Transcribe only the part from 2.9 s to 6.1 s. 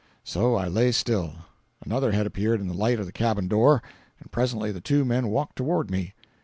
of the cabin door, and presently the two men walked toward